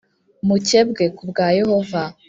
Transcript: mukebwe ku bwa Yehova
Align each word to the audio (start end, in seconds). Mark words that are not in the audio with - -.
mukebwe 0.47 1.03
ku 1.15 1.23
bwa 1.29 1.47
Yehova 1.59 2.01